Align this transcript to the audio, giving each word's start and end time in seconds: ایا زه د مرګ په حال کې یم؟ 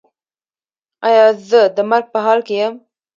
ایا 1.07 1.25
زه 1.49 1.61
د 1.75 1.77
مرګ 1.89 2.05
په 2.13 2.19
حال 2.25 2.39
کې 2.47 2.55
یم؟ 2.61 2.73